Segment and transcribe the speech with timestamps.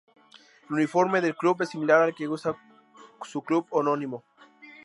[0.67, 2.57] El uniforme del club es similar al que usa
[3.23, 4.23] su club homónimo.